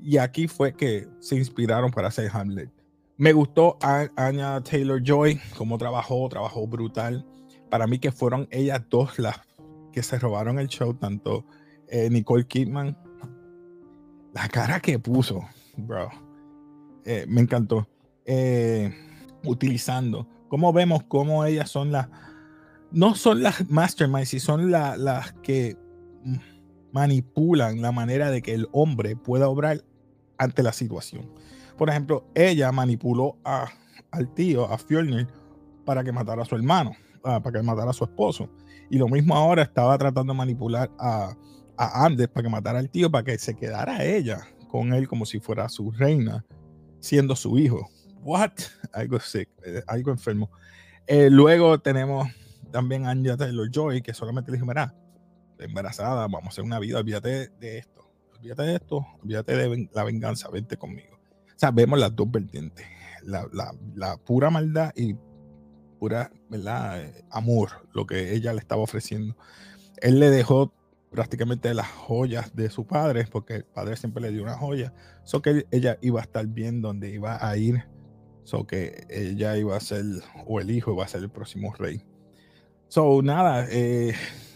Y 0.00 0.18
aquí 0.18 0.48
fue 0.48 0.74
que 0.74 1.08
se 1.20 1.36
inspiraron 1.36 1.90
para 1.90 2.08
hacer 2.08 2.30
Hamlet. 2.32 2.70
Me 3.16 3.32
gustó 3.32 3.78
Anya 3.80 4.60
Taylor 4.62 5.02
Joy, 5.02 5.40
cómo 5.56 5.76
trabajó, 5.76 6.28
trabajó 6.28 6.66
brutal. 6.66 7.26
Para 7.68 7.86
mí 7.86 7.98
que 7.98 8.12
fueron 8.12 8.46
ellas 8.50 8.82
dos 8.88 9.18
las 9.18 9.40
que 9.92 10.02
se 10.02 10.18
robaron 10.18 10.58
el 10.58 10.68
show, 10.68 10.94
tanto 10.94 11.44
eh, 11.88 12.08
Nicole 12.10 12.46
Kidman. 12.46 12.96
La 14.32 14.48
cara 14.48 14.78
que 14.78 14.98
puso, 14.98 15.40
bro. 15.76 16.10
Eh, 17.04 17.24
me 17.26 17.40
encantó. 17.40 17.88
Eh, 18.30 18.94
utilizando. 19.42 20.28
Como 20.48 20.70
vemos 20.74 21.02
cómo 21.08 21.46
ellas 21.46 21.70
son 21.70 21.90
las. 21.90 22.08
No 22.90 23.14
son 23.14 23.42
las 23.42 23.68
masterminds, 23.70 24.28
sino 24.28 24.40
son 24.42 24.70
las 24.70 25.32
que 25.42 25.76
manipulan 26.92 27.80
la 27.80 27.90
manera 27.90 28.30
de 28.30 28.42
que 28.42 28.52
el 28.52 28.68
hombre 28.72 29.16
pueda 29.16 29.48
obrar 29.48 29.82
ante 30.36 30.62
la 30.62 30.72
situación. 30.72 31.30
Por 31.78 31.88
ejemplo, 31.88 32.26
ella 32.34 32.70
manipuló 32.70 33.38
a, 33.44 33.68
al 34.10 34.32
tío, 34.34 34.70
a 34.70 34.76
Fjolnir, 34.76 35.26
para 35.86 36.04
que 36.04 36.12
matara 36.12 36.42
a 36.42 36.44
su 36.44 36.54
hermano, 36.54 36.92
ah, 37.24 37.40
para 37.42 37.60
que 37.60 37.66
matara 37.66 37.90
a 37.90 37.94
su 37.94 38.04
esposo. 38.04 38.50
Y 38.90 38.98
lo 38.98 39.08
mismo 39.08 39.34
ahora 39.34 39.62
estaba 39.62 39.96
tratando 39.96 40.34
de 40.34 40.36
manipular 40.36 40.90
a, 40.98 41.34
a 41.78 42.04
Andes 42.04 42.28
para 42.28 42.44
que 42.44 42.50
matara 42.50 42.78
al 42.78 42.90
tío, 42.90 43.10
para 43.10 43.24
que 43.24 43.38
se 43.38 43.54
quedara 43.54 44.04
ella 44.04 44.46
con 44.68 44.92
él 44.92 45.08
como 45.08 45.24
si 45.24 45.40
fuera 45.40 45.68
su 45.68 45.90
reina, 45.92 46.44
siendo 47.00 47.34
su 47.34 47.58
hijo. 47.58 47.88
What? 48.22 48.52
Algo 48.92 49.20
sick, 49.20 49.48
eh, 49.64 49.82
algo 49.86 50.10
enfermo. 50.10 50.50
Eh, 51.06 51.28
luego 51.30 51.78
tenemos 51.78 52.28
también 52.70 53.06
a 53.06 53.10
Anya 53.10 53.36
Taylor 53.36 53.70
Joy, 53.70 54.02
que 54.02 54.14
solamente 54.14 54.50
le 54.50 54.56
dijo: 54.56 54.66
Mira, 54.66 54.94
embarazada, 55.58 56.22
vamos 56.22 56.46
a 56.46 56.48
hacer 56.48 56.64
una 56.64 56.78
vida, 56.78 56.98
olvídate 56.98 57.48
de 57.60 57.78
esto, 57.78 58.10
olvídate 58.36 58.62
de 58.62 58.74
esto, 58.76 59.06
olvídate 59.22 59.56
de 59.56 59.88
la 59.92 60.04
venganza, 60.04 60.48
vente 60.50 60.76
conmigo. 60.76 61.18
O 61.46 61.58
sea, 61.58 61.70
vemos 61.70 61.98
las 61.98 62.14
dos 62.14 62.30
vertientes, 62.30 62.86
la, 63.22 63.46
la, 63.94 64.16
pura 64.18 64.50
maldad 64.50 64.92
y 64.94 65.16
pura, 65.98 66.30
¿verdad? 66.48 67.02
Eh, 67.02 67.24
amor, 67.30 67.70
lo 67.92 68.06
que 68.06 68.34
ella 68.34 68.52
le 68.52 68.60
estaba 68.60 68.82
ofreciendo. 68.82 69.36
Él 70.00 70.20
le 70.20 70.30
dejó 70.30 70.72
prácticamente 71.10 71.72
las 71.74 71.88
joyas 71.88 72.54
de 72.54 72.70
su 72.70 72.86
padre, 72.86 73.26
porque 73.30 73.56
el 73.56 73.64
padre 73.64 73.96
siempre 73.96 74.22
le 74.22 74.30
dio 74.30 74.42
una 74.42 74.56
joya, 74.56 74.92
so 75.24 75.42
que 75.42 75.66
ella 75.70 75.98
iba 76.00 76.20
a 76.20 76.22
estar 76.22 76.46
bien 76.46 76.80
donde 76.80 77.10
iba 77.10 77.44
a 77.44 77.56
ir, 77.56 77.84
so 78.48 78.66
que 78.66 79.04
ella 79.10 79.58
iba 79.58 79.76
a 79.76 79.80
ser, 79.80 80.06
o 80.46 80.58
el 80.58 80.70
hijo 80.70 80.94
iba 80.94 81.04
a 81.04 81.08
ser 81.08 81.22
el 81.22 81.28
próximo 81.28 81.74
rey. 81.74 82.02
So, 82.88 83.20
nada, 83.20 83.66
eh, 83.70 84.14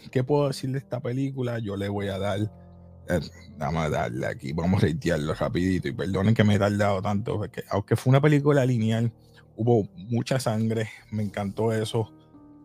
¿qué 0.09 0.23
puedo 0.23 0.47
decir 0.47 0.71
de 0.71 0.79
esta 0.79 0.99
película? 0.99 1.59
Yo 1.59 1.77
le 1.77 1.89
voy 1.89 2.07
a 2.07 2.17
dar, 2.17 2.39
eh, 2.39 3.19
vamos 3.59 3.85
a 3.85 3.89
darle 3.91 4.25
aquí, 4.25 4.51
vamos 4.51 4.81
a 4.81 4.87
reitearlo 4.87 5.35
rapidito, 5.35 5.89
y 5.89 5.91
perdonen 5.91 6.33
que 6.33 6.43
me 6.43 6.55
he 6.55 6.59
tardado 6.59 7.03
tanto, 7.03 7.37
porque 7.37 7.63
aunque 7.69 7.95
fue 7.95 8.09
una 8.09 8.19
película 8.19 8.65
lineal, 8.65 9.13
hubo 9.55 9.87
mucha 10.09 10.39
sangre, 10.39 10.89
me 11.11 11.21
encantó 11.21 11.71
eso, 11.71 12.11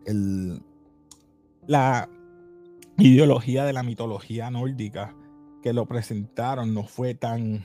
el, 0.07 0.63
la, 1.67 2.09
ideología 2.97 3.65
de 3.65 3.73
la 3.73 3.83
mitología 3.83 4.49
nórdica 4.49 5.15
que 5.61 5.73
lo 5.73 5.85
presentaron 5.85 6.73
no 6.73 6.85
fue 6.85 7.13
tan, 7.13 7.63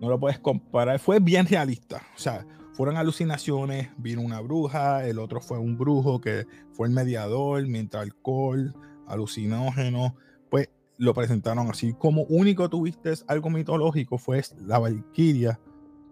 no 0.00 0.08
lo 0.08 0.18
puedes 0.18 0.38
comparar, 0.38 0.98
fue 0.98 1.20
bien 1.20 1.46
realista. 1.46 2.00
O 2.16 2.18
sea, 2.18 2.46
fueron 2.74 2.96
alucinaciones, 2.96 3.88
vino 3.96 4.20
una 4.20 4.40
bruja, 4.40 5.06
el 5.06 5.20
otro 5.20 5.40
fue 5.40 5.58
un 5.58 5.78
brujo 5.78 6.20
que 6.20 6.46
fue 6.72 6.88
el 6.88 6.92
mediador, 6.92 7.66
mientras 7.68 8.02
alcohol, 8.02 8.74
alucinógeno, 9.06 10.16
pues 10.50 10.68
lo 10.98 11.14
presentaron 11.14 11.70
así. 11.70 11.94
Como 11.94 12.24
único 12.24 12.68
tuviste 12.68 13.12
algo 13.28 13.48
mitológico 13.48 14.18
fue 14.18 14.42
la 14.58 14.80
Valquiria, 14.80 15.60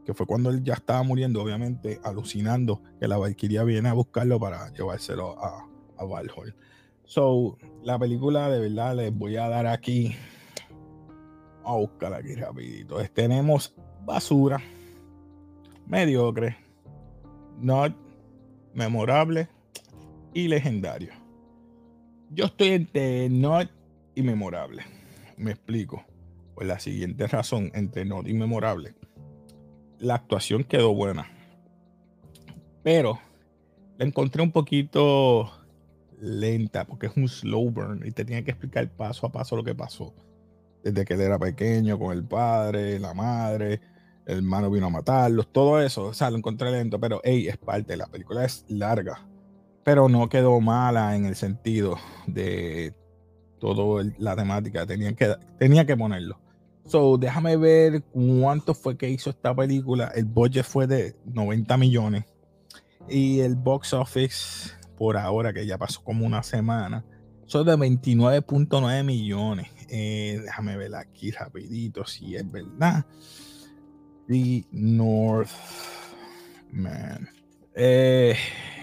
que 0.05 0.15
fue 0.15 0.25
cuando 0.25 0.51
él 0.51 0.63
ya 0.63 0.75
estaba 0.75 1.03
muriendo, 1.03 1.43
obviamente 1.43 2.01
alucinando 2.05 2.81
que 3.01 3.09
la 3.09 3.19
Valquiria 3.19 3.65
viene 3.65 3.89
a 3.89 3.93
buscarlo 3.93 4.39
para 4.39 4.73
llevárselo 4.73 5.37
a, 5.43 5.69
a 5.99 6.05
Valhall. 6.05 6.55
So, 7.05 7.59
la 7.83 7.99
película 7.99 8.49
de 8.49 8.61
verdad 8.61 8.95
les 8.95 9.13
voy 9.13 9.37
a 9.37 9.49
dar 9.49 9.67
aquí. 9.67 10.15
a 11.65 11.75
buscar 11.75 12.15
aquí 12.15 12.37
rapidito. 12.37 12.99
Tenemos 13.13 13.75
basura, 14.05 14.63
mediocre, 15.87 16.57
not 17.59 17.95
memorable 18.75 19.49
y 20.35 20.49
legendario. 20.49 21.13
Yo 22.31 22.47
estoy 22.47 22.69
entre 22.69 23.29
not 23.29 23.71
y 24.15 24.23
memorable. 24.23 24.83
Me 25.37 25.53
explico. 25.53 26.05
Por 26.55 26.67
la 26.67 26.79
siguiente 26.79 27.27
razón, 27.27 27.71
entre 27.75 28.05
not 28.05 28.29
y 28.29 28.35
memorable. 28.35 28.95
La 29.99 30.17
actuación 30.17 30.65
quedó 30.65 30.95
buena. 30.95 31.31
Pero 32.83 33.19
la 33.99 34.05
encontré 34.05 34.43
un 34.43 34.53
poquito 34.53 35.51
lenta, 36.21 36.87
porque 36.87 37.07
es 37.07 37.17
un 37.17 37.29
slow 37.29 37.71
burn 37.71 38.07
y 38.07 38.13
te 38.13 38.25
tiene 38.25 38.45
que 38.45 38.53
explicar 38.53 38.89
paso 38.91 39.27
a 39.27 39.33
paso 39.33 39.57
lo 39.57 39.65
que 39.65 39.75
pasó. 39.75 40.15
Desde 40.83 41.05
que 41.05 41.15
él 41.15 41.21
era 41.21 41.39
pequeño, 41.39 41.99
con 41.99 42.13
el 42.13 42.25
padre, 42.25 42.99
la 42.99 43.15
madre, 43.15 43.81
el 44.27 44.39
hermano 44.39 44.71
vino 44.71 44.87
a 44.87 44.91
matarlos, 44.91 45.53
todo 45.53 45.81
eso. 45.81 46.07
O 46.07 46.15
sea, 46.15 46.31
lo 46.31 46.37
encontré 46.37 46.71
lento, 46.71 46.99
pero 47.01 47.21
hey, 47.25 47.49
es 47.49 47.57
parte. 47.59 47.97
La 47.97 48.07
película 48.07 48.45
es 48.45 48.65
larga, 48.69 49.27
pero 49.85 50.09
no 50.09 50.29
quedó 50.29 50.61
mala 50.61 51.17
en 51.17 51.25
el 51.25 51.35
sentido 51.35 51.97
de 52.27 52.95
toda 53.59 54.05
la 54.19 54.37
temática. 54.37 54.87
Tenía 54.87 55.13
que, 55.15 55.35
tenía 55.59 55.87
que 55.87 55.97
ponerlo. 55.97 56.39
So, 56.87 57.17
déjame 57.17 57.57
ver 57.57 58.03
cuánto 58.03 58.75
fue 58.75 58.97
que 58.97 59.09
hizo 59.09 59.31
esta 59.31 59.55
película. 59.55 60.11
El 60.15 60.25
budget 60.25 60.65
fue 60.65 60.87
de 60.87 61.15
90 61.27 61.77
millones. 61.77 62.25
Y 63.09 63.41
el 63.41 63.57
box 63.57 63.93
office 63.95 64.73
por 64.97 65.17
ahora, 65.17 65.53
que 65.53 65.67
ya 65.67 65.79
pasó 65.79 66.03
como 66.03 66.27
una 66.27 66.43
semana, 66.43 67.05
son 67.47 67.67
de 67.67 67.77
29.9 67.77 69.05
millones. 69.05 69.69
Eh, 69.89 70.41
déjame 70.43 70.77
ver 70.77 70.95
aquí 70.95 71.31
rapidito 71.31 72.05
si 72.05 72.37
es 72.37 72.51
verdad. 72.51 73.05
The 74.29 74.65
North 74.73 75.51
Man. 76.73 77.29
Eh, 77.75 78.37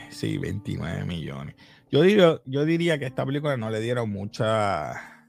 sí, 0.10 0.38
29 0.38 1.06
millones. 1.06 1.56
Yo 1.91 2.02
diría, 2.02 2.39
yo 2.45 2.65
diría 2.65 2.99
que 2.99 3.06
esta 3.06 3.25
película 3.25 3.58
no 3.58 3.69
le 3.69 3.80
dieron 3.80 4.10
mucha 4.10 5.25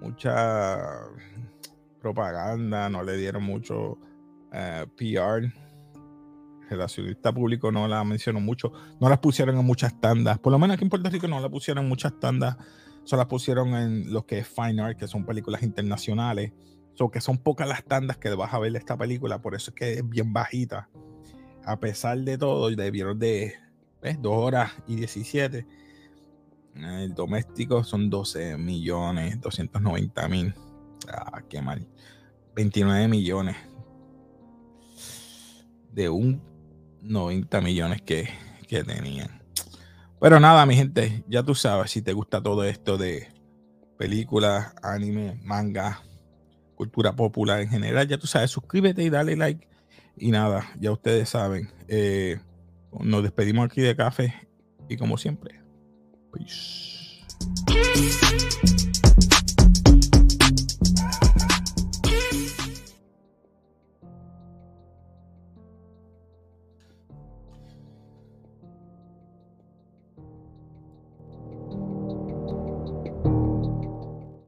mucha 0.00 0.78
propaganda, 2.00 2.88
no 2.88 3.02
le 3.02 3.16
dieron 3.16 3.42
mucho 3.42 3.98
eh, 4.52 4.86
PR 4.96 5.52
relacionista 6.68 7.32
público 7.32 7.72
no 7.72 7.88
la 7.88 8.04
mencionó 8.04 8.40
mucho, 8.40 8.72
no 9.00 9.08
las 9.08 9.18
pusieron 9.18 9.56
en 9.58 9.64
muchas 9.64 9.98
tandas, 10.00 10.38
por 10.38 10.52
lo 10.52 10.58
menos 10.58 10.74
aquí 10.74 10.84
en 10.84 10.90
Puerto 10.90 11.08
Rico 11.10 11.26
no 11.28 11.40
la 11.40 11.48
pusieron 11.48 11.84
en 11.84 11.88
muchas 11.88 12.18
tandas, 12.20 12.56
solo 13.04 13.20
las 13.20 13.28
pusieron 13.28 13.74
en 13.74 14.12
lo 14.12 14.26
que 14.26 14.38
es 14.38 14.48
Fine 14.48 14.82
Art, 14.82 14.98
que 14.98 15.08
son 15.08 15.24
películas 15.24 15.62
internacionales, 15.62 16.52
so 16.98 17.10
que 17.10 17.20
son 17.20 17.38
pocas 17.38 17.68
las 17.68 17.84
tandas 17.84 18.16
que 18.16 18.28
vas 18.34 18.52
a 18.52 18.58
ver 18.58 18.72
de 18.72 18.78
esta 18.78 18.96
película, 18.96 19.40
por 19.40 19.54
eso 19.54 19.70
es 19.70 19.76
que 19.76 19.92
es 19.92 20.08
bien 20.08 20.32
bajita. 20.32 20.88
A 21.64 21.78
pesar 21.78 22.18
de 22.18 22.36
todo, 22.36 22.68
debieron 22.70 23.20
de 23.20 23.54
2 24.02 24.18
horas 24.26 24.72
y 24.88 24.96
17. 24.96 25.64
El 26.74 27.14
doméstico 27.14 27.84
son 27.84 28.10
12 28.10 28.58
millones, 28.58 29.40
290 29.40 30.28
mil. 30.28 30.54
Ah, 31.08 31.40
qué 31.48 31.62
mal. 31.62 31.86
29 32.56 33.06
millones 33.06 33.56
de 35.92 36.08
un 36.08 36.42
90 37.02 37.60
millones 37.60 38.02
que, 38.02 38.28
que 38.66 38.82
tenían. 38.82 39.40
Pero 40.20 40.40
nada, 40.40 40.66
mi 40.66 40.74
gente, 40.74 41.24
ya 41.28 41.44
tú 41.44 41.54
sabes, 41.54 41.92
si 41.92 42.02
te 42.02 42.12
gusta 42.12 42.42
todo 42.42 42.64
esto 42.64 42.98
de 42.98 43.28
películas, 43.96 44.74
anime, 44.82 45.38
manga, 45.44 46.02
cultura 46.78 47.12
popular 47.12 47.60
en 47.60 47.68
general, 47.68 48.06
ya 48.06 48.18
tú 48.18 48.28
sabes, 48.28 48.52
suscríbete 48.52 49.02
y 49.02 49.10
dale 49.10 49.34
like. 49.34 49.66
Y 50.16 50.30
nada, 50.30 50.64
ya 50.78 50.92
ustedes 50.92 51.28
saben, 51.28 51.70
eh, 51.88 52.38
nos 53.00 53.22
despedimos 53.22 53.66
aquí 53.66 53.80
de 53.80 53.96
café 53.96 54.48
y 54.88 54.96
como 54.96 55.18
siempre, 55.18 55.60
peace. 56.32 57.18